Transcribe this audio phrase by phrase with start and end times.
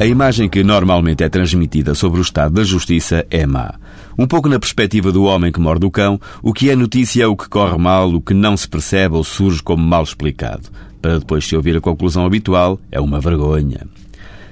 [0.00, 3.74] A imagem que normalmente é transmitida sobre o estado da justiça é má.
[4.18, 7.26] Um pouco na perspectiva do homem que morde o cão, o que é notícia é
[7.26, 10.70] o que corre mal, o que não se percebe ou surge como mal explicado.
[11.02, 13.86] Para depois se ouvir a conclusão habitual, é uma vergonha.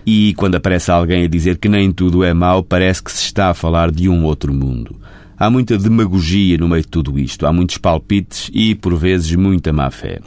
[0.04, 3.48] E quando aparece alguém a dizer que nem tudo é mau, parece que se está
[3.48, 4.96] a falar de um outro mundo.
[5.40, 9.72] Há muita demagogia no meio de tudo isto, há muitos palpites e, por vezes, muita
[9.72, 10.18] má fé.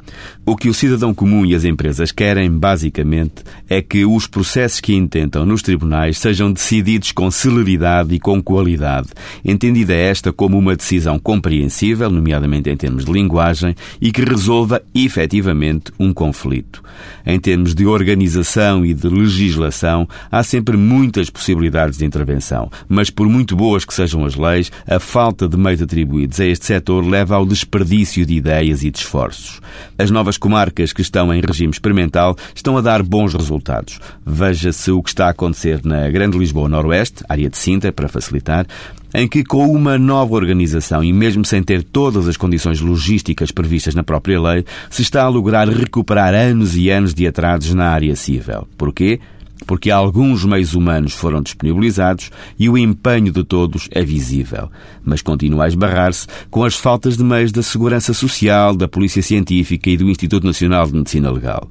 [0.45, 4.95] O que o cidadão comum e as empresas querem, basicamente, é que os processos que
[4.95, 9.09] intentam nos tribunais sejam decididos com celeridade e com qualidade,
[9.43, 15.91] entendida esta como uma decisão compreensível, nomeadamente em termos de linguagem, e que resolva efetivamente
[15.99, 16.81] um conflito.
[17.25, 23.27] Em termos de organização e de legislação, há sempre muitas possibilidades de intervenção, mas por
[23.27, 27.35] muito boas que sejam as leis, a falta de meios atribuídos a este setor leva
[27.35, 29.59] ao desperdício de ideias e de esforços.
[29.97, 33.99] As novas comarcas que estão em regime experimental estão a dar bons resultados.
[34.25, 38.65] Veja-se o que está a acontecer na Grande Lisboa Noroeste, área de Sintra, para facilitar,
[39.13, 43.93] em que, com uma nova organização e mesmo sem ter todas as condições logísticas previstas
[43.95, 48.15] na própria lei, se está a lograr recuperar anos e anos de atrasos na área
[48.15, 48.67] civil.
[48.77, 49.19] Porquê?
[49.65, 54.69] Porque alguns meios humanos foram disponibilizados e o empenho de todos é visível,
[55.03, 59.89] mas continua a esbarrar-se com as faltas de meios da Segurança Social, da Polícia Científica
[59.89, 61.69] e do Instituto Nacional de Medicina Legal.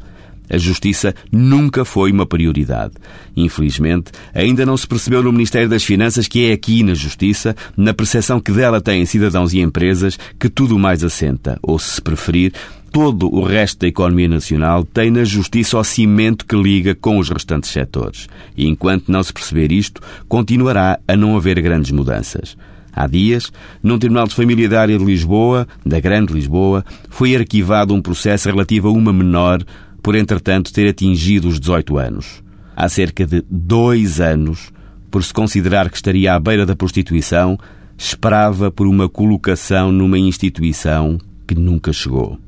[0.50, 2.94] A justiça nunca foi uma prioridade.
[3.36, 7.94] Infelizmente, ainda não se percebeu no Ministério das Finanças que é aqui na justiça, na
[7.94, 12.52] percepção que dela têm cidadãos e empresas, que tudo mais assenta, ou se preferir,
[12.90, 17.28] todo o resto da economia nacional tem na justiça o cimento que liga com os
[17.28, 18.28] restantes setores.
[18.56, 22.56] E enquanto não se perceber isto, continuará a não haver grandes mudanças.
[22.92, 23.52] Há dias,
[23.82, 28.48] num Tribunal de Família da área de Lisboa, da Grande Lisboa, foi arquivado um processo
[28.48, 29.62] relativo a uma menor
[30.02, 32.42] por, entretanto, ter atingido os 18 anos.
[32.74, 34.72] Há cerca de dois anos,
[35.10, 37.56] por se considerar que estaria à beira da prostituição,
[37.96, 42.38] esperava por uma colocação numa instituição que nunca chegou.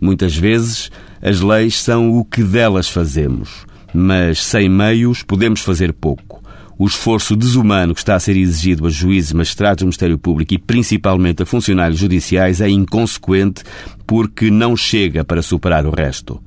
[0.00, 0.90] Muitas vezes
[1.22, 6.42] as leis são o que delas fazemos, mas sem meios podemos fazer pouco.
[6.78, 10.58] O esforço desumano que está a ser exigido a juízes, magistrados do Ministério Público e
[10.58, 13.64] principalmente a funcionários judiciais é inconsequente
[14.06, 16.38] porque não chega para superar o resto.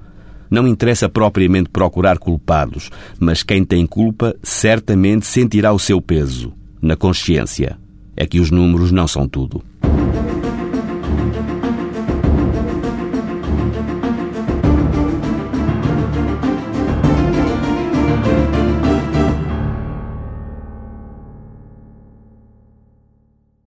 [0.49, 6.95] Não interessa propriamente procurar culpados, mas quem tem culpa certamente sentirá o seu peso na
[6.95, 7.77] consciência.
[8.15, 9.63] É que os números não são tudo.